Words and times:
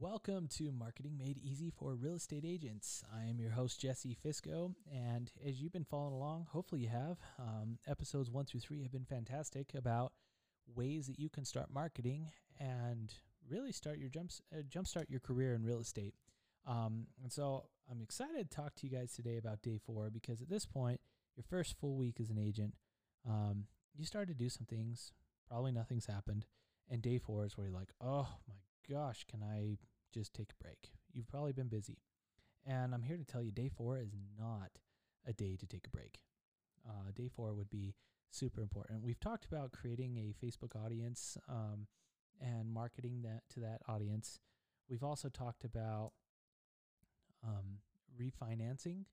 Welcome 0.00 0.48
to 0.56 0.72
Marketing 0.72 1.18
Made 1.18 1.36
Easy 1.36 1.68
for 1.68 1.94
Real 1.94 2.14
Estate 2.14 2.46
Agents. 2.46 3.04
I 3.14 3.26
am 3.26 3.38
your 3.38 3.50
host, 3.50 3.82
Jesse 3.82 4.16
Fisco. 4.24 4.72
And 4.90 5.30
as 5.46 5.60
you've 5.60 5.74
been 5.74 5.84
following 5.84 6.14
along, 6.14 6.46
hopefully 6.48 6.80
you 6.80 6.88
have, 6.88 7.18
um, 7.38 7.76
episodes 7.86 8.30
one 8.30 8.46
through 8.46 8.60
three 8.60 8.80
have 8.82 8.92
been 8.92 9.04
fantastic 9.04 9.74
about 9.74 10.14
ways 10.74 11.06
that 11.08 11.18
you 11.18 11.28
can 11.28 11.44
start 11.44 11.66
marketing 11.70 12.30
and 12.58 13.12
really 13.46 13.72
start 13.72 13.98
your 13.98 14.08
jumps, 14.08 14.40
uh, 14.54 14.62
jumpstart 14.62 15.10
your 15.10 15.20
career 15.20 15.54
in 15.54 15.66
real 15.66 15.80
estate. 15.80 16.14
Um, 16.64 17.08
and 17.22 17.30
so 17.30 17.66
I'm 17.90 18.00
excited 18.00 18.50
to 18.50 18.56
talk 18.56 18.76
to 18.76 18.86
you 18.86 18.96
guys 18.96 19.12
today 19.12 19.36
about 19.36 19.60
day 19.60 19.76
four 19.76 20.08
because 20.08 20.40
at 20.40 20.48
this 20.48 20.64
point, 20.64 21.02
your 21.36 21.44
first 21.44 21.78
full 21.78 21.98
week 21.98 22.20
as 22.20 22.30
an 22.30 22.38
agent, 22.38 22.72
um, 23.28 23.66
you 23.94 24.06
start 24.06 24.28
to 24.28 24.34
do 24.34 24.48
some 24.48 24.64
things. 24.64 25.12
Probably 25.46 25.72
nothing's 25.72 26.06
happened. 26.06 26.46
And 26.88 27.02
day 27.02 27.18
four 27.18 27.44
is 27.44 27.58
where 27.58 27.66
you're 27.66 27.76
like, 27.76 27.92
oh 28.00 28.28
my 28.48 28.54
gosh, 28.88 29.26
can 29.30 29.42
I 29.42 29.76
just 30.12 30.34
take 30.34 30.52
a 30.52 30.62
break? 30.62 30.90
You've 31.12 31.28
probably 31.28 31.52
been 31.52 31.68
busy. 31.68 31.98
And 32.66 32.94
I'm 32.94 33.02
here 33.02 33.16
to 33.16 33.24
tell 33.24 33.42
you 33.42 33.50
day 33.50 33.68
four 33.68 33.98
is 33.98 34.12
not 34.38 34.70
a 35.26 35.32
day 35.32 35.56
to 35.56 35.66
take 35.66 35.86
a 35.86 35.90
break. 35.90 36.20
Uh, 36.88 37.10
day 37.14 37.28
four 37.28 37.54
would 37.54 37.70
be 37.70 37.94
super 38.30 38.62
important. 38.62 39.02
We've 39.02 39.20
talked 39.20 39.44
about 39.44 39.72
creating 39.72 40.16
a 40.18 40.44
Facebook 40.44 40.76
audience 40.76 41.36
um, 41.48 41.86
and 42.40 42.70
marketing 42.70 43.22
that 43.22 43.42
to 43.54 43.60
that 43.60 43.82
audience. 43.88 44.38
We've 44.88 45.02
also 45.02 45.28
talked 45.28 45.64
about 45.64 46.12
um, 47.46 47.78
refinancing 48.20 49.04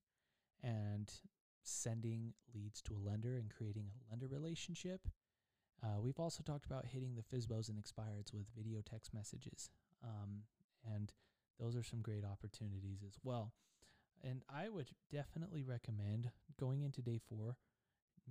and 0.64 1.12
sending 1.64 2.34
leads 2.54 2.82
to 2.82 2.96
a 2.96 3.06
lender 3.10 3.38
and 3.38 3.50
creating 3.56 3.86
a 3.88 4.12
lender 4.12 4.28
relationship. 4.28 5.08
Uh, 5.84 6.00
we've 6.02 6.20
also 6.20 6.42
talked 6.44 6.66
about 6.66 6.86
hitting 6.86 7.16
the 7.16 7.38
FSBOs 7.38 7.70
and 7.70 7.78
expireds 7.78 8.34
with 8.34 8.48
video 8.58 8.82
text 8.82 9.14
messages. 9.14 9.70
Um, 10.04 10.44
and 10.96 11.14
those 11.60 11.76
are 11.76 11.84
some 11.84 12.02
great 12.02 12.24
opportunities 12.24 13.04
as 13.06 13.16
well. 13.24 13.54
And 14.24 14.44
I 14.50 14.70
would 14.70 14.92
definitely 15.12 15.64
recommend 15.64 16.32
going 16.60 16.82
into 16.82 17.02
day 17.02 17.20
four, 17.20 17.58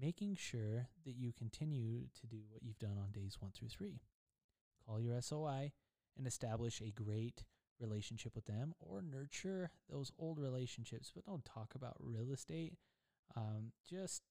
making 0.00 0.36
sure 0.36 0.88
that 1.04 1.16
you 1.16 1.32
continue 1.32 2.06
to 2.20 2.26
do 2.26 2.38
what 2.48 2.62
you've 2.62 2.78
done 2.78 2.98
on 2.98 3.12
days 3.12 3.36
one 3.38 3.52
through 3.52 3.68
three. 3.68 4.00
Call 4.84 5.00
your 5.00 5.20
SOI 5.20 5.72
and 6.16 6.26
establish 6.26 6.80
a 6.80 6.90
great 6.90 7.44
relationship 7.78 8.34
with 8.34 8.46
them 8.46 8.74
or 8.80 9.02
nurture 9.02 9.70
those 9.90 10.10
old 10.18 10.38
relationships, 10.38 11.12
but 11.14 11.26
don't 11.26 11.44
talk 11.44 11.74
about 11.74 11.96
real 12.00 12.32
estate. 12.32 12.74
Um, 13.36 13.72
just 13.88 14.22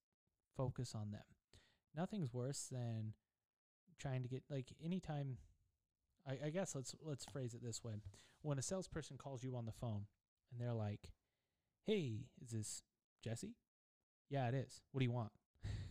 focus 0.56 0.94
on 0.94 1.10
them 1.10 1.22
nothing's 1.96 2.32
worse 2.32 2.68
than 2.70 3.14
trying 3.98 4.22
to 4.22 4.28
get 4.28 4.42
like 4.50 4.66
anytime 4.84 5.38
I, 6.26 6.46
I 6.46 6.50
guess 6.50 6.74
let's 6.74 6.94
let's 7.02 7.24
phrase 7.24 7.54
it 7.54 7.62
this 7.62 7.82
way. 7.82 7.94
When 8.42 8.58
a 8.58 8.62
salesperson 8.62 9.16
calls 9.16 9.42
you 9.42 9.56
on 9.56 9.66
the 9.66 9.72
phone 9.72 10.06
and 10.50 10.60
they're 10.60 10.74
like, 10.74 11.12
Hey, 11.86 12.26
is 12.42 12.50
this 12.50 12.82
Jesse? 13.22 13.56
Yeah, 14.28 14.48
it 14.48 14.54
is. 14.54 14.82
What 14.92 15.00
do 15.00 15.04
you 15.04 15.12
want? 15.12 15.32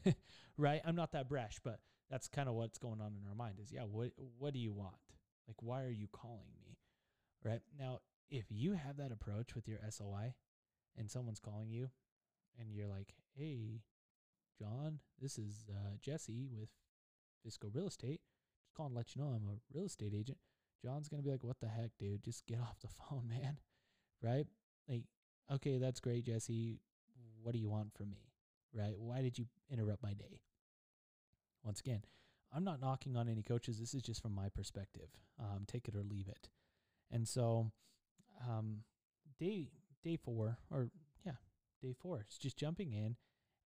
right? 0.58 0.82
I'm 0.86 0.96
not 0.96 1.12
that 1.14 1.30
brash, 1.30 1.58
but 1.64 1.80
that's 2.10 2.28
kind 2.28 2.48
of 2.48 2.56
what's 2.56 2.78
going 2.78 3.02
on 3.02 3.14
in 3.20 3.28
our 3.28 3.36
mind 3.36 3.60
is 3.62 3.72
yeah, 3.72 3.84
what 3.84 4.12
what 4.38 4.54
do 4.54 4.60
you 4.60 4.74
want? 4.74 4.96
Like 5.48 5.58
why 5.62 5.84
are 5.84 5.92
you 5.92 6.08
calling 6.12 6.54
me? 6.64 6.78
Right? 7.44 7.62
Now, 7.78 8.00
if 8.30 8.46
you 8.50 8.74
have 8.74 8.98
that 8.98 9.12
approach 9.12 9.56
with 9.56 9.68
your 9.68 9.80
SOI 9.90 10.34
and 10.98 11.10
someone's 11.10 11.40
calling 11.40 11.70
you 11.70 11.90
and 12.60 12.72
you're 12.72 12.88
like, 12.88 13.14
"Hey, 13.36 13.82
John, 14.58 15.00
this 15.22 15.38
is 15.38 15.66
uh, 15.70 15.98
Jesse 16.02 16.48
with 16.50 16.70
Fisco 17.46 17.70
Real 17.74 17.88
Estate. 17.88 18.22
Calling 18.76 18.92
to 18.92 18.98
let 18.98 19.16
you 19.16 19.22
know 19.22 19.30
I'm 19.30 19.48
a 19.48 19.58
real 19.74 19.86
estate 19.86 20.14
agent. 20.14 20.38
John's 20.84 21.08
gonna 21.08 21.24
be 21.24 21.32
like, 21.32 21.44
"What 21.44 21.60
the 21.60 21.68
heck, 21.68 21.92
dude? 21.98 22.24
Just 22.24 22.46
get 22.46 22.60
off 22.62 22.80
the 22.80 22.88
phone, 22.88 23.28
man." 23.28 23.60
Right? 24.22 24.48
Like, 24.88 25.04
okay, 25.52 25.78
that's 25.78 26.00
great, 26.00 26.26
Jesse. 26.26 26.80
What 27.42 27.54
do 27.54 27.60
you 27.60 27.70
want 27.70 27.94
from 27.96 28.10
me? 28.10 28.32
Right? 28.74 28.98
Why 28.98 29.22
did 29.22 29.38
you 29.38 29.46
interrupt 29.70 30.04
my 30.04 30.14
day? 30.14 30.42
Once 31.64 31.80
again, 31.80 32.04
I'm 32.54 32.64
not 32.64 32.82
knocking 32.82 33.16
on 33.16 33.28
any 33.28 33.44
coaches. 33.44 33.80
This 33.80 33.94
is 33.94 34.02
just 34.02 34.22
from 34.22 34.36
my 34.36 34.50
perspective. 34.50 35.10
Um, 35.40 35.64
take 35.68 35.88
it 35.88 35.96
or 35.96 36.04
leave 36.04 36.28
it. 36.28 36.50
And 37.12 37.28
so, 37.28 37.72
um, 38.48 38.84
day 39.40 39.70
day 40.04 40.18
four, 40.18 40.58
or 40.72 40.90
yeah, 41.26 41.34
day 41.82 41.94
four, 41.94 42.20
it's 42.20 42.38
just 42.38 42.58
jumping 42.58 42.92
in 42.92 43.16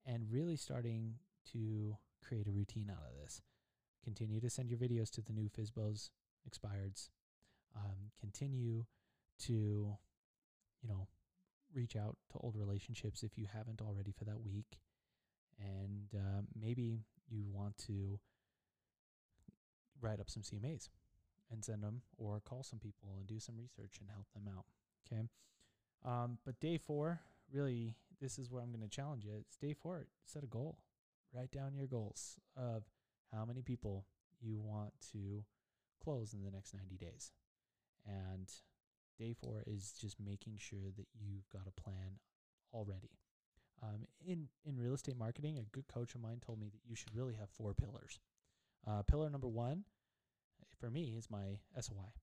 and 0.05 0.31
really 0.31 0.55
starting 0.55 1.15
to 1.53 1.97
create 2.23 2.47
a 2.47 2.51
routine 2.51 2.89
out 2.91 3.03
of 3.09 3.21
this. 3.21 3.41
Continue 4.07 4.39
to 4.39 4.49
send 4.49 4.69
your 4.69 4.79
videos 4.79 5.09
to 5.11 5.21
the 5.21 5.33
new 5.33 5.49
FSBOs 5.49 6.11
expireds. 6.49 7.09
Um, 7.75 8.11
continue 8.17 8.85
to, 9.39 9.51
you 9.51 10.87
know, 10.87 11.09
reach 11.75 11.97
out 11.97 12.15
to 12.31 12.37
old 12.39 12.55
relationships 12.55 13.21
if 13.21 13.37
you 13.37 13.47
haven't 13.53 13.81
already 13.81 14.13
for 14.17 14.23
that 14.23 14.39
week. 14.41 14.79
And 15.59 16.07
uh, 16.15 16.43
maybe 16.57 17.01
you 17.29 17.47
want 17.51 17.77
to 17.87 18.17
write 19.99 20.21
up 20.21 20.29
some 20.29 20.41
CMAs 20.41 20.87
and 21.51 21.65
send 21.65 21.83
them 21.83 22.01
or 22.17 22.39
call 22.39 22.63
some 22.63 22.79
people 22.79 23.09
and 23.17 23.27
do 23.27 23.41
some 23.41 23.57
research 23.57 23.97
and 23.99 24.09
help 24.09 24.27
them 24.33 24.49
out. 24.57 24.63
Okay. 25.05 25.23
Um, 26.05 26.37
but 26.45 26.61
day 26.61 26.77
four, 26.77 27.19
really 27.51 27.95
this 28.21 28.39
is 28.39 28.49
where 28.49 28.63
I'm 28.63 28.71
going 28.71 28.87
to 28.87 28.87
challenge 28.87 29.25
you. 29.25 29.43
Stay 29.49 29.73
for 29.73 29.99
it. 29.99 30.07
Set 30.25 30.45
a 30.45 30.47
goal. 30.47 30.77
Write 31.33 31.51
down 31.51 31.75
your 31.75 31.87
goals 31.87 32.37
of 32.55 32.83
how 33.33 33.45
many 33.45 33.61
people 33.61 34.05
you 34.41 34.59
want 34.59 34.93
to 35.11 35.43
close 36.03 36.33
in 36.33 36.43
the 36.43 36.51
next 36.51 36.73
90 36.73 36.97
days. 36.97 37.31
And 38.05 38.49
day 39.19 39.33
four 39.33 39.63
is 39.65 39.93
just 39.99 40.17
making 40.19 40.57
sure 40.57 40.91
that 40.95 41.07
you've 41.19 41.49
got 41.49 41.67
a 41.67 41.81
plan 41.81 42.19
already. 42.73 43.19
Um, 43.83 44.07
in 44.25 44.47
in 44.65 44.79
real 44.79 44.95
estate 44.95 45.17
marketing, 45.17 45.57
a 45.57 45.75
good 45.75 45.87
coach 45.87 46.15
of 46.15 46.21
mine 46.21 46.41
told 46.43 46.59
me 46.59 46.69
that 46.69 46.81
you 46.87 46.95
should 46.95 47.15
really 47.15 47.35
have 47.35 47.49
four 47.49 47.73
pillars. 47.73 48.19
Uh, 48.87 49.03
pillar 49.03 49.29
number 49.29 49.47
one, 49.47 49.83
for 50.79 50.89
me, 50.89 51.15
is 51.17 51.29
my 51.29 51.59
SOI 51.79 52.13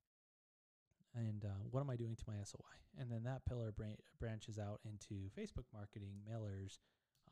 and 1.15 1.45
uh, 1.45 1.63
what 1.71 1.81
am 1.81 1.91
I 1.91 1.97
doing 1.97 2.17
to 2.17 2.25
my 2.27 2.35
SOI? 2.43 2.75
And 2.99 3.11
then 3.11 3.23
that 3.25 3.45
pillar 3.47 3.73
bran- 3.73 4.03
branches 4.19 4.59
out 4.59 4.81
into 4.85 5.31
Facebook 5.39 5.65
marketing, 5.73 6.15
mailers, 6.29 6.79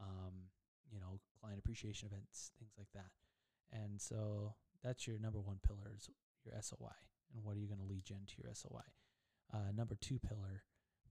um, 0.01 0.51
you 0.91 1.01
know, 1.01 1.19
client 1.41 1.59
appreciation 1.59 2.09
events, 2.11 2.53
things 2.59 2.73
like 2.79 2.89
that. 2.95 3.11
And 3.73 4.01
so 4.01 4.55
that's 4.83 5.07
your 5.07 5.19
number 5.19 5.41
one 5.41 5.59
pillar 5.67 5.93
is 5.97 6.09
your 6.45 6.55
SOI. 6.61 6.95
And 7.35 7.45
what 7.45 7.57
are 7.57 7.61
you 7.61 7.69
going 7.69 7.81
to 7.81 7.87
lead 7.87 8.05
gen 8.05 8.27
to 8.27 8.43
your 8.43 8.53
SOI? 8.55 8.85
Uh, 9.53 9.73
number 9.75 9.95
two 9.95 10.19
pillar 10.19 10.63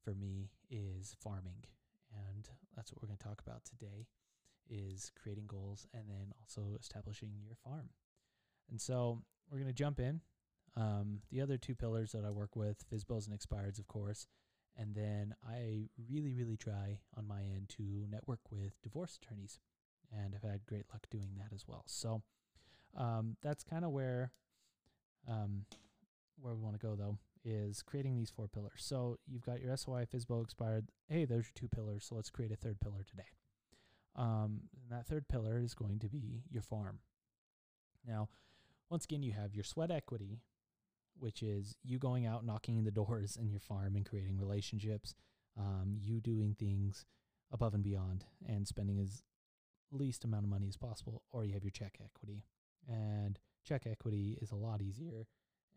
for 0.03 0.13
me 0.13 0.51
is 0.69 1.15
farming. 1.21 1.65
And 2.13 2.49
that's 2.75 2.91
what 2.91 3.01
we're 3.01 3.07
going 3.07 3.17
to 3.17 3.23
talk 3.23 3.41
about 3.45 3.63
today 3.63 4.07
is 4.69 5.11
creating 5.21 5.45
goals 5.47 5.87
and 5.93 6.03
then 6.07 6.31
also 6.39 6.77
establishing 6.79 7.31
your 7.45 7.55
farm. 7.55 7.89
And 8.69 8.79
so 8.79 9.23
we're 9.49 9.57
going 9.57 9.67
to 9.67 9.73
jump 9.73 9.99
in 9.99 10.21
um, 10.77 11.19
the 11.29 11.41
other 11.41 11.57
two 11.57 11.75
pillars 11.75 12.11
that 12.13 12.25
I 12.25 12.31
work 12.31 12.55
with, 12.55 12.83
FSBOs 12.89 13.27
and 13.27 13.37
expireds, 13.37 13.79
of 13.79 13.87
course. 13.87 14.27
And 14.77 14.95
then 14.95 15.35
I 15.45 15.89
really, 16.09 16.33
really 16.33 16.55
try 16.55 16.99
on 17.17 17.27
my 17.27 17.41
end 17.41 17.69
to 17.77 18.05
network 18.09 18.39
with 18.49 18.81
divorce 18.81 19.19
attorneys. 19.21 19.59
And 20.11 20.33
I've 20.33 20.49
had 20.49 20.65
great 20.65 20.85
luck 20.91 21.07
doing 21.09 21.31
that 21.37 21.53
as 21.53 21.65
well. 21.67 21.83
So 21.87 22.21
um, 22.97 23.37
that's 23.41 23.63
kind 23.63 23.85
of 23.85 23.91
where 23.91 24.31
um, 25.27 25.65
where 26.39 26.53
we 26.53 26.61
want 26.61 26.79
to 26.79 26.85
go 26.85 26.95
though 26.95 27.17
is 27.43 27.81
creating 27.81 28.15
these 28.15 28.29
four 28.29 28.47
pillars. 28.47 28.79
So 28.79 29.17
you've 29.27 29.45
got 29.45 29.61
your 29.61 29.75
SOI, 29.75 30.05
FSBO, 30.13 30.43
expired. 30.43 30.87
Hey, 31.07 31.25
there's 31.25 31.45
your 31.45 31.53
two 31.55 31.67
pillars. 31.67 32.05
So 32.07 32.15
let's 32.15 32.29
create 32.29 32.51
a 32.51 32.55
third 32.55 32.79
pillar 32.79 33.03
today. 33.07 33.29
Um, 34.15 34.61
and 34.73 34.91
that 34.91 35.07
third 35.07 35.27
pillar 35.27 35.59
is 35.59 35.73
going 35.73 35.99
to 35.99 36.09
be 36.09 36.43
your 36.49 36.61
farm. 36.61 36.99
Now, 38.07 38.29
once 38.89 39.05
again, 39.05 39.23
you 39.23 39.31
have 39.31 39.55
your 39.55 39.63
sweat 39.63 39.91
equity, 39.91 40.41
which 41.17 41.41
is 41.41 41.77
you 41.83 41.97
going 41.97 42.25
out 42.25 42.45
knocking 42.45 42.77
in 42.77 42.83
the 42.83 42.91
doors 43.01 43.37
in 43.39 43.49
your 43.49 43.59
farm 43.59 43.95
and 43.95 44.05
creating 44.05 44.37
relationships, 44.37 45.15
um, 45.57 45.97
you 45.99 46.19
doing 46.19 46.55
things 46.59 47.05
above 47.51 47.73
and 47.73 47.83
beyond 47.83 48.25
and 48.47 48.67
spending 48.67 48.99
as 48.99 49.23
least 49.91 50.23
amount 50.23 50.45
of 50.45 50.49
money 50.49 50.67
as 50.67 50.77
possible, 50.77 51.23
or 51.31 51.43
you 51.43 51.53
have 51.53 51.63
your 51.63 51.71
check 51.71 51.97
equity. 52.03 52.43
And 52.87 53.39
check 53.63 53.85
equity 53.85 54.37
is 54.41 54.51
a 54.51 54.55
lot 54.55 54.81
easier. 54.81 55.27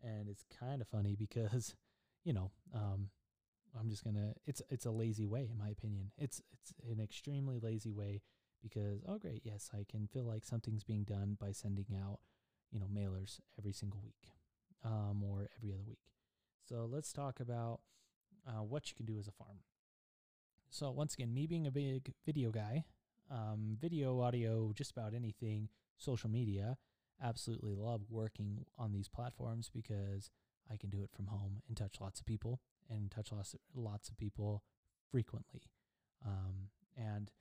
And 0.03 0.27
it's 0.29 0.43
kind 0.59 0.81
of 0.81 0.87
funny 0.87 1.15
because, 1.15 1.75
you 2.23 2.33
know, 2.33 2.51
um, 2.73 3.09
I'm 3.77 3.89
just 3.89 4.03
gonna 4.03 4.33
it's 4.45 4.61
it's 4.69 4.85
a 4.85 4.91
lazy 4.91 5.25
way 5.25 5.49
in 5.51 5.57
my 5.57 5.69
opinion. 5.69 6.11
It's 6.17 6.41
it's 6.51 6.73
an 6.89 7.01
extremely 7.01 7.59
lazy 7.59 7.91
way 7.91 8.21
because 8.61 9.01
oh 9.07 9.17
great, 9.17 9.41
yes, 9.43 9.69
I 9.73 9.85
can 9.89 10.07
feel 10.07 10.25
like 10.25 10.45
something's 10.45 10.83
being 10.83 11.03
done 11.03 11.37
by 11.39 11.51
sending 11.51 11.87
out, 12.01 12.19
you 12.71 12.79
know, 12.79 12.87
mailers 12.87 13.39
every 13.57 13.73
single 13.73 14.01
week 14.03 14.29
um, 14.83 15.23
or 15.23 15.49
every 15.57 15.73
other 15.73 15.83
week. 15.85 15.99
So 16.67 16.87
let's 16.89 17.11
talk 17.11 17.39
about 17.39 17.81
uh, 18.47 18.63
what 18.63 18.89
you 18.89 18.95
can 18.95 19.05
do 19.05 19.19
as 19.19 19.27
a 19.27 19.31
farm. 19.31 19.59
So 20.69 20.91
once 20.91 21.13
again, 21.13 21.33
me 21.33 21.47
being 21.47 21.67
a 21.67 21.71
big 21.71 22.13
video 22.25 22.51
guy, 22.51 22.85
um, 23.31 23.77
video, 23.79 24.21
audio, 24.21 24.71
just 24.73 24.91
about 24.91 25.13
anything, 25.13 25.69
social 25.97 26.29
media, 26.29 26.77
absolutely 27.23 27.75
love 27.75 28.01
working 28.09 28.65
on 28.77 28.91
these 28.91 29.07
platforms 29.07 29.69
because 29.73 30.29
I 30.71 30.77
can 30.77 30.89
do 30.89 31.03
it 31.03 31.11
from 31.15 31.27
home 31.27 31.61
and 31.67 31.77
touch 31.77 31.97
lots 31.99 32.19
of 32.19 32.25
people 32.25 32.61
and 32.89 33.11
touch 33.11 33.31
lots 33.31 33.55
lots 33.73 34.09
of 34.09 34.17
people 34.17 34.63
frequently. 35.11 35.61
Um, 36.25 36.69
and 36.97 37.31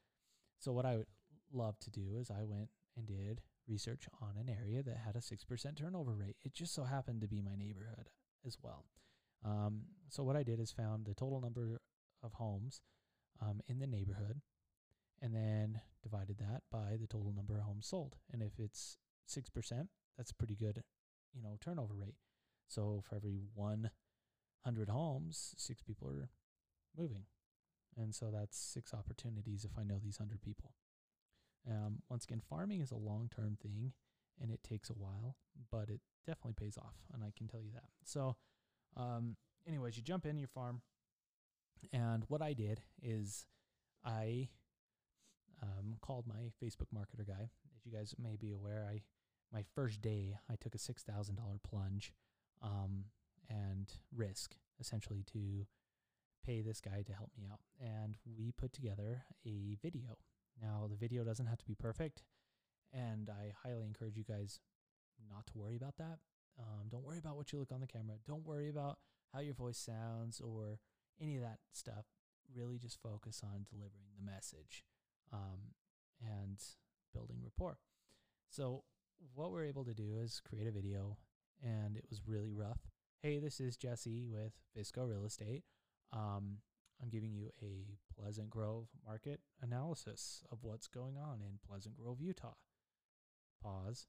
so 0.59 0.73
what 0.73 0.85
I 0.85 0.97
would 0.97 1.07
love 1.53 1.79
to 1.81 1.91
do 1.91 2.17
is 2.19 2.31
I 2.31 2.45
went 2.45 2.71
and 2.97 3.07
did 3.07 3.43
research 3.67 4.07
on 4.21 4.37
an 4.39 4.49
area 4.49 4.83
that 4.83 4.99
had 4.99 5.17
a 5.17 5.21
6% 5.21 5.77
turnover 5.77 6.13
rate. 6.13 6.37
It 6.43 6.53
just 6.53 6.75
so 6.75 6.85
happened 6.85 7.23
to 7.23 7.29
be 7.29 7.41
my 7.41 7.57
neighborhood 7.57 8.11
as 8.47 8.59
well. 8.63 8.85
Um, 9.45 9.83
so 10.09 10.23
what 10.23 10.37
I 10.37 10.43
did 10.43 10.61
is 10.61 10.71
found 10.71 11.07
the 11.07 11.15
total 11.15 11.41
number 11.41 11.81
of 12.23 12.35
homes 12.35 12.81
um, 13.41 13.61
in 13.67 13.79
the 13.79 13.87
neighborhood 13.87 14.41
and 15.21 15.35
then 15.35 15.81
divided 16.03 16.39
that 16.39 16.63
by 16.71 16.97
the 17.01 17.07
total 17.07 17.33
number 17.35 17.57
of 17.57 17.65
homes 17.65 17.87
sold. 17.87 18.17
And 18.33 18.43
if 18.43 18.59
it's 18.59 18.99
6%, 19.29 19.89
that's 20.17 20.31
a 20.31 20.35
pretty 20.35 20.55
good, 20.55 20.83
you 21.35 21.43
know, 21.43 21.57
turnover 21.61 21.95
rate. 21.95 22.17
So 22.69 23.03
for 23.09 23.17
every 23.17 23.43
100 23.55 24.89
homes, 24.89 25.55
six 25.57 25.83
people 25.83 26.09
are 26.09 26.31
moving. 26.97 27.25
And 27.97 28.15
so 28.15 28.31
that's 28.33 28.59
six 28.59 28.93
opportunities 28.93 29.65
if 29.65 29.79
I 29.79 29.85
know 29.85 29.99
these 30.03 30.19
100 30.19 30.43
people. 30.43 30.75
Um, 31.69 32.03
once 32.11 32.25
again, 32.25 32.43
farming 32.49 32.81
is 32.81 32.91
a 32.91 32.97
long 32.97 33.31
term 33.35 33.57
thing 33.63 33.93
and 34.41 34.51
it 34.51 34.63
takes 34.63 34.91
a 34.91 34.95
while, 34.95 35.37
but 35.71 35.89
it 35.89 36.01
definitely 36.27 36.55
pays 36.55 36.77
off. 36.77 36.97
And 37.13 37.23
I 37.23 37.33
can 37.37 37.47
tell 37.47 37.61
you 37.61 37.71
that. 37.73 37.89
So, 38.05 38.37
um, 38.97 39.37
anyways, 39.67 39.97
you 39.97 40.03
jump 40.03 40.27
in 40.27 40.39
your 40.39 40.49
farm. 40.49 40.83
And 41.93 42.25
what 42.29 42.43
I 42.43 42.53
did 42.53 42.81
is 43.03 43.47
I 44.05 44.49
um, 45.63 45.97
called 46.01 46.27
my 46.27 46.51
Facebook 46.63 46.89
marketer 46.95 47.27
guy. 47.27 47.51
You 47.85 47.93
guys 47.93 48.15
may 48.19 48.37
be 48.37 48.53
aware, 48.53 48.87
I 48.91 49.03
my 49.53 49.63
first 49.75 50.01
day 50.01 50.37
I 50.51 50.57
took 50.57 50.75
a 50.75 50.79
six 50.79 51.03
thousand 51.03 51.37
dollar 51.37 51.59
plunge 51.63 52.13
um, 52.63 53.05
and 53.49 53.93
risk 54.15 54.57
essentially 54.81 55.25
to 55.33 55.67
pay 56.45 56.61
this 56.61 56.81
guy 56.81 57.03
to 57.07 57.13
help 57.13 57.31
me 57.37 57.47
out, 57.51 57.61
and 57.81 58.17
we 58.37 58.53
put 58.53 58.73
together 58.73 59.25
a 59.47 59.77
video. 59.83 60.19
Now 60.61 60.87
the 60.91 60.97
video 60.97 61.25
doesn't 61.25 61.47
have 61.47 61.59
to 61.59 61.67
be 61.67 61.75
perfect, 61.75 62.23
and 62.93 63.31
I 63.31 63.53
highly 63.63 63.87
encourage 63.87 64.17
you 64.17 64.25
guys 64.25 64.61
not 65.31 65.47
to 65.49 65.59
worry 65.59 65.77
about 65.77 65.97
that. 65.99 66.19
Um, 66.59 66.89
don't 66.89 67.05
worry 67.05 67.19
about 67.19 67.37
what 67.37 67.53
you 67.53 67.59
look 67.59 67.73
on 67.73 67.81
the 67.81 67.87
camera. 67.87 68.17
Don't 68.27 68.47
worry 68.47 68.69
about 68.69 68.99
how 69.33 69.41
your 69.41 69.55
voice 69.55 69.79
sounds 69.79 70.41
or 70.41 70.79
any 71.21 71.37
of 71.37 71.43
that 71.43 71.59
stuff. 71.73 72.07
Really, 72.55 72.79
just 72.79 73.03
focus 73.03 73.43
on 73.43 73.67
delivering 73.69 74.13
the 74.17 74.25
message 74.25 74.85
um, 75.33 75.75
and 76.23 76.63
rapport. 77.55 77.79
So, 78.51 78.85
what 79.35 79.53
we're 79.53 79.65
able 79.65 79.85
to 79.85 79.95
do 79.95 80.17
is 80.23 80.41
create 80.47 80.67
a 80.67 80.73
video, 80.73 81.17
and 81.63 81.97
it 81.97 82.05
was 82.11 82.27
really 82.27 82.53
rough. 82.53 82.81
Hey, 83.23 83.39
this 83.39 83.61
is 83.61 83.77
Jesse 83.77 84.25
with 84.27 84.53
Fisco 84.77 85.09
Real 85.09 85.25
Estate. 85.25 85.63
Um, 86.13 86.59
I'm 87.03 87.09
giving 87.09 87.33
you 87.33 87.51
a 87.63 87.97
Pleasant 88.19 88.51
Grove 88.51 88.89
market 89.07 89.41
analysis 89.63 90.43
of 90.51 90.59
what's 90.63 90.89
going 90.89 91.17
on 91.17 91.41
in 91.41 91.59
Pleasant 91.67 91.97
Grove, 91.97 92.21
Utah. 92.21 92.55
Pause. 93.63 94.07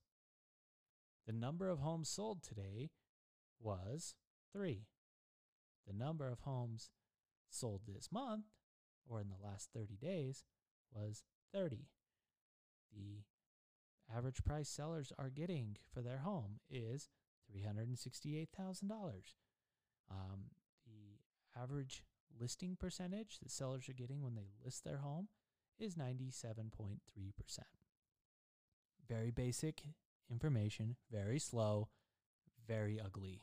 The 1.25 1.33
number 1.33 1.69
of 1.69 1.79
homes 1.79 2.09
sold 2.09 2.43
today 2.43 2.91
was 3.59 4.15
three. 4.51 4.87
The 5.87 5.93
number 5.93 6.27
of 6.27 6.41
homes 6.41 6.89
sold 7.49 7.81
this 7.87 8.09
month 8.11 8.45
or 9.07 9.19
in 9.21 9.27
the 9.29 9.47
last 9.47 9.69
30 9.73 9.95
days 9.97 10.43
was 10.91 11.23
30. 11.53 11.87
The 12.91 13.23
average 14.13 14.43
price 14.43 14.69
sellers 14.69 15.11
are 15.17 15.29
getting 15.29 15.77
for 15.93 16.01
their 16.01 16.19
home 16.19 16.59
is 16.69 17.09
$368,000. 17.55 18.83
Um, 20.11 20.51
the 20.85 21.59
average 21.59 22.03
listing 22.39 22.75
percentage 22.79 23.39
that 23.39 23.51
sellers 23.51 23.87
are 23.89 23.93
getting 23.93 24.21
when 24.21 24.35
they 24.35 24.47
list 24.63 24.83
their 24.83 24.97
home 24.97 25.29
is 25.79 25.95
97.3%. 25.95 26.99
Very 29.07 29.31
basic 29.31 29.83
information, 30.29 30.95
very 31.11 31.39
slow, 31.39 31.89
very 32.67 32.99
ugly 32.99 33.41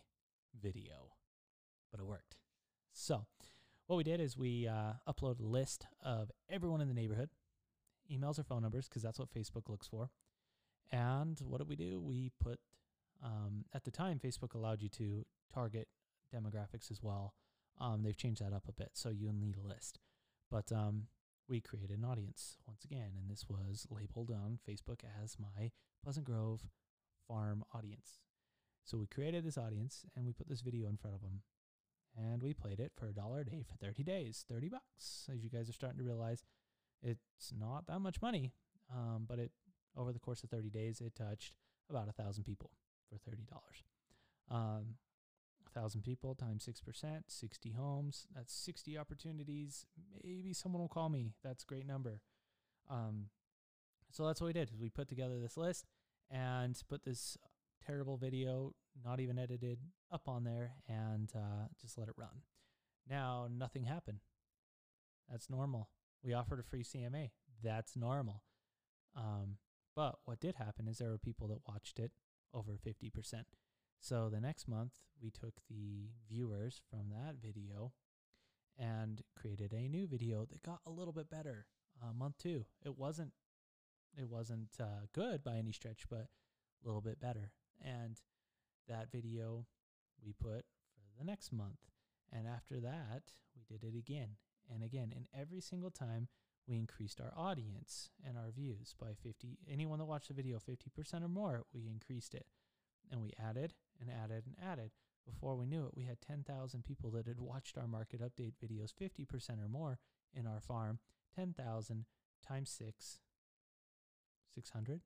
video, 0.61 1.13
but 1.91 2.01
it 2.01 2.07
worked. 2.07 2.37
So, 2.93 3.27
what 3.87 3.97
we 3.97 4.05
did 4.05 4.21
is 4.21 4.37
we 4.37 4.67
uh, 4.67 4.95
uploaded 5.09 5.41
a 5.41 5.47
list 5.47 5.87
of 6.05 6.31
everyone 6.51 6.81
in 6.81 6.89
the 6.89 6.95
neighborhood, 6.95 7.31
emails 8.11 8.39
or 8.39 8.43
phone 8.43 8.63
numbers, 8.63 8.89
because 8.89 9.03
that's 9.03 9.19
what 9.19 9.33
Facebook 9.33 9.69
looks 9.69 9.87
for. 9.87 10.11
And 10.91 11.39
what 11.41 11.59
did 11.59 11.69
we 11.69 11.77
do? 11.77 12.01
We 12.01 12.31
put, 12.43 12.61
um, 13.25 13.65
at 13.75 13.85
the 13.85 13.91
time, 13.91 14.19
Facebook 14.19 14.55
allowed 14.55 14.83
you 14.83 14.89
to 14.91 15.25
target 15.53 15.89
demographics 16.35 16.91
as 16.91 17.03
well. 17.03 17.35
Um, 17.81 18.03
they've 18.03 18.17
changed 18.17 18.43
that 18.43 18.53
up 18.53 18.65
a 18.69 18.73
bit, 18.73 18.91
so 18.93 19.09
you'll 19.09 19.33
need 19.33 19.57
a 19.57 19.67
list. 19.67 19.99
But 20.51 20.71
um, 20.71 21.05
we 21.49 21.61
created 21.61 21.99
an 21.99 22.05
audience 22.05 22.57
once 22.67 22.85
again, 22.85 23.13
and 23.19 23.31
this 23.31 23.47
was 23.49 23.87
labeled 23.91 24.31
on 24.31 24.59
Facebook 24.69 25.01
as 25.23 25.37
my 25.39 25.71
Pleasant 26.03 26.27
Grove 26.27 26.63
farm 27.27 27.65
audience. 27.75 28.19
So 28.85 28.99
we 28.99 29.07
created 29.07 29.45
this 29.45 29.59
audience 29.59 30.05
and 30.17 30.27
we 30.27 30.33
put 30.33 30.49
this 30.49 30.61
video 30.61 30.89
in 30.89 30.97
front 30.97 31.15
of 31.15 31.23
them 31.23 31.43
and 32.17 32.43
we 32.43 32.53
played 32.53 32.81
it 32.81 32.93
for 32.97 33.07
a 33.07 33.15
dollar 33.15 33.41
a 33.41 33.45
day 33.45 33.63
for 33.63 33.77
30 33.77 34.03
days, 34.03 34.45
30 34.51 34.69
bucks. 34.69 35.29
As 35.33 35.43
you 35.43 35.51
guys 35.51 35.69
are 35.69 35.73
starting 35.73 35.99
to 35.99 36.05
realize, 36.05 36.43
it's 37.03 37.53
not 37.59 37.87
that 37.87 38.01
much 38.01 38.21
money, 38.21 38.53
um, 38.93 39.25
but 39.29 39.39
it 39.39 39.53
over 39.97 40.13
the 40.13 40.19
course 40.19 40.43
of 40.43 40.51
30 40.51 40.71
days, 40.71 41.01
it 41.01 41.15
touched 41.15 41.55
about 41.91 42.09
a 42.09 42.13
thousand 42.13 42.45
people 42.45 42.71
for 43.09 43.17
$30. 43.17 43.37
Um, 44.51 44.97
a 45.67 45.71
thousand 45.79 46.03
people 46.03 46.35
times 46.35 46.67
6%, 46.67 47.23
60 47.27 47.71
homes. 47.73 48.27
That's 48.35 48.53
60 48.55 48.99
opportunities. 48.99 49.87
Maybe 50.25 50.53
someone 50.53 50.81
will 50.81 50.89
call 50.89 51.09
me. 51.09 51.33
That's 51.43 51.65
a 51.65 51.67
great 51.67 51.87
number. 51.87 52.21
Um, 52.91 53.27
so 54.11 54.27
that's 54.27 54.41
what 54.41 54.49
we 54.49 54.53
did 54.53 54.69
is 54.69 54.77
we 54.77 54.91
put 54.91 55.09
together 55.09 55.39
this 55.41 55.57
list 55.57 55.87
and 56.31 56.81
put 56.89 57.05
this 57.05 57.37
terrible 57.87 58.17
video, 58.17 58.75
not 59.05 59.21
even 59.21 59.39
edited, 59.39 59.79
up 60.13 60.29
on 60.29 60.45
there 60.45 60.73
and 60.89 61.31
uh, 61.35 61.69
just 61.81 61.99
let 61.99 62.09
it 62.09 62.15
run. 62.17 62.43
Now, 63.09 63.49
nothing 63.51 63.85
happened. 63.85 64.21
That's 65.31 65.49
normal. 65.49 65.89
We 66.23 66.35
offered 66.35 66.61
a 66.61 66.63
free 66.63 66.85
CMA. 66.85 67.31
That's 67.63 67.97
normal. 67.97 68.43
Um, 69.17 69.57
but 69.95 70.17
what 70.25 70.41
did 70.41 70.57
happen 70.57 70.89
is 70.89 70.99
there 70.99 71.11
were 71.11 71.19
people 71.19 71.49
that 71.49 71.69
watched 71.69 71.99
it 71.99 72.13
over 72.55 72.79
50%. 72.79 73.13
So 74.01 74.29
the 74.29 74.41
next 74.41 74.67
month, 74.69 74.95
we 75.23 75.31
took 75.31 75.55
the 75.71 76.09
viewers 76.29 76.81
from 76.91 77.11
that 77.11 77.37
video 77.41 77.93
and 78.79 79.23
created 79.39 79.73
a 79.73 79.89
new 79.89 80.07
video 80.07 80.45
that 80.45 80.63
got 80.63 80.81
a 80.87 80.91
little 80.91 81.13
bit 81.13 81.31
better. 81.31 81.67
Uh, 82.03 82.13
month 82.13 82.39
two, 82.39 82.65
it 82.85 82.99
wasn't 82.99 83.33
it 84.17 84.29
wasn't 84.29 84.69
uh, 84.81 85.07
good 85.15 85.43
by 85.43 85.57
any 85.57 85.73
stretch, 85.73 86.05
but 86.11 86.27
a 86.83 86.87
little 86.87 87.01
bit 87.01 87.21
better. 87.21 87.53
And 87.81 88.21
that 88.89 89.11
video 89.11 89.67
we 90.23 90.33
put 90.33 90.67
for 90.95 91.19
the 91.19 91.25
next 91.25 91.53
month. 91.53 91.79
And 92.31 92.47
after 92.47 92.81
that, 92.81 93.23
we 93.57 93.65
did 93.65 93.85
it 93.85 93.97
again 93.97 94.37
and 94.73 94.83
again. 94.83 95.13
And 95.15 95.27
every 95.39 95.61
single 95.61 95.91
time, 95.91 96.29
we 96.67 96.77
increased 96.77 97.21
our 97.21 97.33
audience 97.37 98.11
and 98.27 98.37
our 98.37 98.51
views 98.51 98.95
by 99.01 99.15
50. 99.23 99.59
Anyone 99.71 99.99
that 99.99 100.05
watched 100.05 100.29
the 100.29 100.35
video 100.35 100.59
50% 100.59 101.23
or 101.23 101.29
more, 101.29 101.65
we 101.73 101.89
increased 101.89 102.35
it. 102.35 102.47
And 103.11 103.21
we 103.21 103.33
added 103.39 103.75
and 104.01 104.09
added 104.11 104.45
and 104.47 104.57
added. 104.63 104.93
Before 105.27 105.57
we 105.57 105.67
knew 105.67 105.85
it, 105.87 105.97
we 105.97 106.05
had 106.05 106.21
10,000 106.21 106.85
people 106.85 107.11
that 107.11 107.27
had 107.27 107.41
watched 107.41 107.77
our 107.77 107.87
market 107.87 108.21
update 108.21 108.55
videos 108.65 108.93
50% 108.93 109.63
or 109.63 109.69
more 109.69 109.99
in 110.35 110.47
our 110.47 110.61
farm. 110.61 110.99
10,000 111.35 112.05
times 112.47 112.71
6 112.71 113.19
600. 114.55 115.01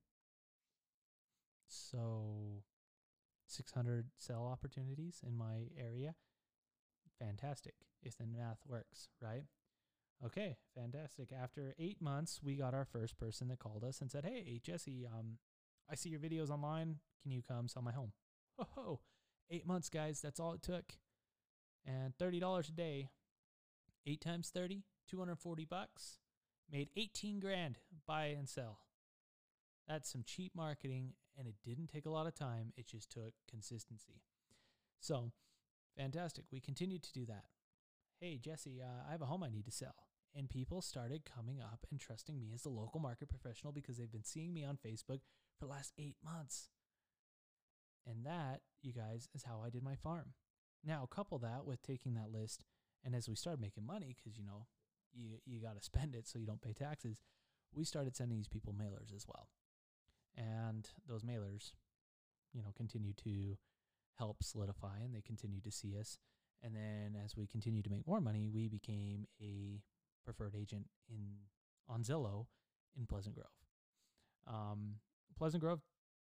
So 1.69 2.63
600 3.47 4.07
sell 4.19 4.47
opportunities 4.47 5.21
in 5.27 5.37
my 5.37 5.69
area. 5.79 6.15
Fantastic 7.19 7.75
if 8.03 8.17
the 8.17 8.27
math 8.27 8.59
works, 8.67 9.09
right? 9.21 9.45
Okay, 10.25 10.57
fantastic. 10.75 11.31
After 11.33 11.75
eight 11.79 12.01
months, 12.01 12.41
we 12.43 12.55
got 12.55 12.75
our 12.75 12.87
first 12.87 13.19
person 13.19 13.49
that 13.49 13.59
called 13.59 13.85
us 13.85 14.01
and 14.01 14.11
said, 14.11 14.25
Hey, 14.25 14.61
Jesse, 14.63 15.07
um, 15.07 15.39
I 15.91 15.95
see 15.95 16.09
your 16.09 16.21
videos 16.21 16.51
online. 16.51 16.97
Can 17.23 17.33
you 17.33 17.43
come 17.47 17.69
sell 17.69 17.83
my 17.83 17.93
home? 17.93 18.13
Ho 18.59 18.67
ho. 18.75 19.01
Eight 19.51 19.67
months, 19.67 19.89
guys. 19.89 20.21
That's 20.21 20.41
all 20.41 20.55
it 20.55 20.63
took. 20.63 20.95
And 21.85 22.15
$30 22.19 22.69
a 22.69 22.73
day, 22.73 23.11
eight 24.07 24.21
times 24.21 24.51
30, 24.53 24.83
240 25.09 25.65
bucks, 25.65 26.19
made 26.71 26.89
18 26.97 27.39
grand 27.39 27.79
buy 28.07 28.27
and 28.27 28.49
sell. 28.49 28.81
That's 29.87 30.11
some 30.11 30.25
cheap 30.27 30.53
marketing, 30.57 31.13
and 31.39 31.47
it 31.47 31.55
didn't 31.65 31.89
take 31.89 32.07
a 32.07 32.11
lot 32.11 32.27
of 32.27 32.35
time. 32.35 32.73
It 32.77 32.89
just 32.89 33.11
took 33.11 33.35
consistency. 33.49 34.23
So, 34.99 35.31
fantastic. 35.97 36.47
We 36.51 36.59
continued 36.59 37.05
to 37.05 37.13
do 37.13 37.25
that. 37.27 37.45
Hey, 38.19 38.39
Jesse, 38.39 38.81
uh, 38.83 39.07
I 39.07 39.13
have 39.13 39.21
a 39.21 39.27
home 39.27 39.43
I 39.43 39.51
need 39.51 39.67
to 39.67 39.71
sell. 39.71 40.09
And 40.35 40.49
people 40.49 40.81
started 40.81 41.23
coming 41.27 41.61
up 41.61 41.87
and 41.91 42.01
trusting 42.01 42.39
me 42.39 42.51
as 42.55 42.63
the 42.63 42.71
local 42.71 42.99
market 42.99 43.29
professional 43.29 43.73
because 43.73 43.99
they've 43.99 44.11
been 44.11 44.25
seeing 44.25 44.55
me 44.55 44.65
on 44.65 44.77
Facebook 44.77 45.21
for 45.59 45.67
the 45.67 45.71
last 45.71 45.93
eight 45.99 46.17
months. 46.25 46.71
And 48.07 48.25
that, 48.25 48.61
you 48.83 48.93
guys, 48.93 49.29
is 49.35 49.45
how 49.45 49.63
I 49.65 49.69
did 49.69 49.83
my 49.83 49.97
farm. 49.97 50.33
Now, 50.85 51.07
couple 51.07 51.39
that 51.41 51.67
with 51.67 51.83
taking 51.83 52.15
that 52.15 52.33
list, 52.33 52.65
and 53.05 53.15
as 53.15 53.29
we 53.29 53.35
started 53.35 53.61
making 53.61 53.85
money, 53.85 54.15
because 54.17 54.39
you 54.39 54.45
know 54.45 54.67
you 55.13 55.39
you 55.45 55.61
got 55.61 55.77
to 55.77 55.83
spend 55.83 56.15
it 56.15 56.29
so 56.29 56.39
you 56.39 56.47
don't 56.47 56.63
pay 56.63 56.73
taxes, 56.73 57.21
we 57.75 57.85
started 57.85 58.17
sending 58.17 58.39
these 58.39 58.49
people 58.49 58.73
mailers 58.73 59.15
as 59.15 59.27
well, 59.27 59.49
and 60.37 60.89
those 61.09 61.23
mailers, 61.23 61.73
you 62.53 62.63
know, 62.63 62.73
continue 62.77 63.13
to 63.25 63.57
help 64.19 64.45
solidify, 64.45 65.01
and 65.05 65.15
they 65.15 65.23
continue 65.23 65.61
to 65.61 65.73
see 65.73 65.99
us. 65.99 66.19
And 66.63 66.75
then 66.75 67.17
as 67.25 67.37
we 67.37 67.47
continued 67.47 67.85
to 67.85 67.91
make 67.91 68.07
more 68.07 68.21
money, 68.21 68.49
we 68.53 68.69
became 68.69 69.27
a 69.41 69.81
preferred 70.25 70.55
agent 70.59 70.87
in 71.09 71.37
on 71.89 72.03
Zillow 72.03 72.47
in 72.99 73.07
Pleasant 73.07 73.35
Grove. 73.35 73.47
Um, 74.47 74.97
Pleasant 75.39 75.63
Grove 75.63 75.81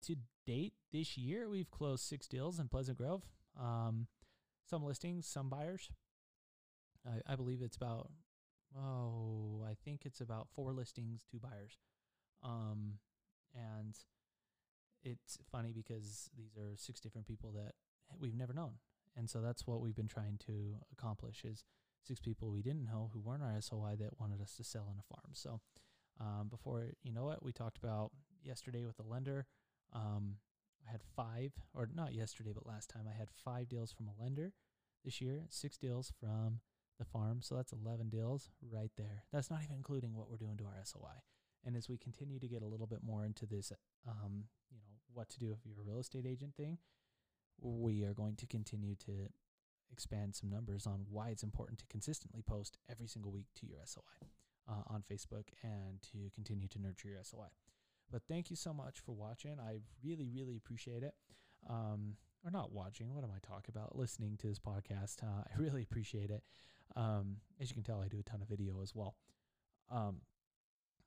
to 0.06 0.16
date 0.46 0.75
this 0.92 1.18
year, 1.18 1.49
we've 1.49 1.70
closed 1.70 2.04
six 2.04 2.26
deals 2.26 2.58
in 2.58 2.68
Pleasant 2.68 2.96
Grove. 2.96 3.22
Um, 3.60 4.06
some 4.68 4.84
listings, 4.84 5.26
some 5.26 5.49
buyers. 5.50 5.90
I, 7.06 7.32
I 7.32 7.37
believe 7.37 7.60
it's 7.62 7.76
about 7.76 8.10
oh, 8.78 9.64
I 9.68 9.75
think 9.84 10.02
it's 10.04 10.20
about 10.20 10.49
four 10.54 10.72
listings, 10.72 11.25
two 11.30 11.38
buyers. 11.38 11.78
Um, 12.42 12.99
and 13.54 13.96
it's 15.02 15.38
funny 15.50 15.72
because 15.72 16.30
these 16.37 16.56
are 16.56 16.76
six 16.76 17.00
different 17.00 17.26
people 17.26 17.52
that 17.52 17.72
we've 18.18 18.37
never 18.37 18.52
known. 18.52 18.75
And 19.20 19.28
so 19.28 19.42
that's 19.42 19.66
what 19.66 19.82
we've 19.82 19.94
been 19.94 20.08
trying 20.08 20.38
to 20.46 20.76
accomplish 20.90 21.44
is 21.44 21.62
six 22.02 22.18
people 22.20 22.50
we 22.50 22.62
didn't 22.62 22.86
know 22.86 23.10
who 23.12 23.20
weren't 23.20 23.42
our 23.42 23.60
SOI 23.60 23.94
that 24.00 24.18
wanted 24.18 24.40
us 24.40 24.54
to 24.56 24.64
sell 24.64 24.88
in 24.90 24.98
a 24.98 25.02
farm. 25.14 25.32
So 25.34 25.60
um, 26.18 26.48
before 26.48 26.86
you 27.02 27.12
know 27.12 27.30
it, 27.30 27.40
we 27.42 27.52
talked 27.52 27.76
about 27.76 28.12
yesterday 28.42 28.86
with 28.86 28.96
the 28.96 29.02
lender. 29.02 29.46
Um, 29.92 30.36
I 30.88 30.90
had 30.90 31.02
five, 31.14 31.52
or 31.74 31.86
not 31.94 32.14
yesterday, 32.14 32.52
but 32.54 32.66
last 32.66 32.88
time 32.88 33.04
I 33.06 33.16
had 33.16 33.28
five 33.44 33.68
deals 33.68 33.92
from 33.92 34.08
a 34.08 34.22
lender 34.22 34.54
this 35.04 35.20
year, 35.20 35.44
six 35.50 35.76
deals 35.76 36.10
from 36.18 36.60
the 36.98 37.04
farm. 37.04 37.40
So 37.42 37.54
that's 37.56 37.72
11 37.72 38.08
deals 38.08 38.48
right 38.72 38.90
there. 38.96 39.24
That's 39.34 39.50
not 39.50 39.60
even 39.62 39.76
including 39.76 40.16
what 40.16 40.30
we're 40.30 40.38
doing 40.38 40.56
to 40.56 40.64
our 40.64 40.82
SOI. 40.82 41.20
And 41.66 41.76
as 41.76 41.90
we 41.90 41.98
continue 41.98 42.38
to 42.38 42.48
get 42.48 42.62
a 42.62 42.66
little 42.66 42.86
bit 42.86 43.02
more 43.02 43.22
into 43.26 43.44
this, 43.44 43.70
um, 44.08 44.44
you 44.70 44.78
know, 44.78 44.96
what 45.12 45.28
to 45.28 45.38
do 45.38 45.52
if 45.52 45.66
you're 45.66 45.78
a 45.78 45.86
real 45.86 46.00
estate 46.00 46.24
agent 46.26 46.54
thing, 46.54 46.78
we 47.60 48.04
are 48.04 48.14
going 48.14 48.36
to 48.36 48.46
continue 48.46 48.94
to 48.96 49.28
expand 49.92 50.34
some 50.34 50.50
numbers 50.50 50.86
on 50.86 51.06
why 51.10 51.28
it's 51.28 51.42
important 51.42 51.78
to 51.80 51.86
consistently 51.86 52.42
post 52.42 52.78
every 52.90 53.06
single 53.06 53.32
week 53.32 53.46
to 53.56 53.66
your 53.66 53.78
SOI 53.84 54.28
uh, 54.68 54.82
on 54.86 55.02
Facebook 55.02 55.48
and 55.62 56.00
to 56.02 56.30
continue 56.34 56.68
to 56.68 56.80
nurture 56.80 57.08
your 57.08 57.22
SOI. 57.22 57.48
But 58.10 58.22
thank 58.28 58.50
you 58.50 58.56
so 58.56 58.72
much 58.72 59.00
for 59.00 59.12
watching. 59.12 59.58
I 59.60 59.80
really, 60.02 60.28
really 60.28 60.56
appreciate 60.56 61.02
it. 61.02 61.14
Um, 61.68 62.16
or 62.44 62.50
not 62.50 62.72
watching, 62.72 63.14
what 63.14 63.24
am 63.24 63.30
I 63.34 63.38
talking 63.46 63.74
about? 63.74 63.96
Listening 63.96 64.36
to 64.38 64.46
this 64.46 64.58
podcast. 64.58 65.22
Uh, 65.22 65.44
I 65.46 65.58
really 65.58 65.82
appreciate 65.82 66.30
it. 66.30 66.42
Um, 66.96 67.36
as 67.60 67.70
you 67.70 67.74
can 67.74 67.84
tell, 67.84 68.00
I 68.00 68.08
do 68.08 68.18
a 68.18 68.22
ton 68.22 68.42
of 68.42 68.48
video 68.48 68.82
as 68.82 68.94
well. 68.94 69.14
Um, 69.90 70.22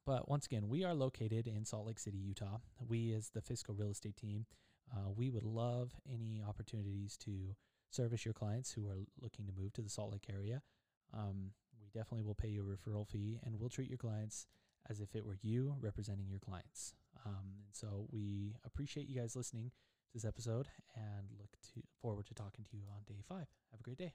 but 0.05 0.29
once 0.29 0.45
again, 0.45 0.67
we 0.67 0.83
are 0.83 0.93
located 0.93 1.47
in 1.47 1.65
Salt 1.65 1.87
Lake 1.87 1.99
City, 1.99 2.17
Utah. 2.17 2.59
We, 2.85 3.13
as 3.13 3.29
the 3.29 3.41
Fisco 3.41 3.77
Real 3.77 3.89
Estate 3.89 4.17
team, 4.17 4.45
uh, 4.95 5.09
we 5.15 5.29
would 5.29 5.43
love 5.43 5.91
any 6.11 6.41
opportunities 6.47 7.17
to 7.17 7.55
service 7.89 8.25
your 8.25 8.33
clients 8.33 8.71
who 8.71 8.87
are 8.87 8.99
looking 9.21 9.45
to 9.45 9.51
move 9.51 9.73
to 9.73 9.81
the 9.81 9.89
Salt 9.89 10.11
Lake 10.11 10.27
area. 10.31 10.61
Um, 11.13 11.51
we 11.79 11.87
definitely 11.93 12.23
will 12.23 12.35
pay 12.35 12.47
you 12.47 12.61
a 12.61 12.65
referral 12.65 13.07
fee 13.07 13.39
and 13.43 13.59
we'll 13.59 13.69
treat 13.69 13.89
your 13.89 13.97
clients 13.97 14.47
as 14.89 14.99
if 14.99 15.15
it 15.15 15.25
were 15.25 15.37
you 15.41 15.75
representing 15.79 16.27
your 16.29 16.39
clients. 16.39 16.93
Um, 17.25 17.53
and 17.65 17.73
so 17.73 18.07
we 18.11 18.55
appreciate 18.65 19.07
you 19.07 19.19
guys 19.19 19.35
listening 19.35 19.71
to 20.07 20.13
this 20.13 20.25
episode 20.25 20.67
and 20.95 21.27
look 21.39 21.51
to 21.73 21.81
forward 22.01 22.25
to 22.27 22.33
talking 22.33 22.65
to 22.71 22.77
you 22.77 22.83
on 22.93 23.03
day 23.07 23.21
five. 23.27 23.47
Have 23.71 23.79
a 23.79 23.83
great 23.83 23.97
day. 23.97 24.13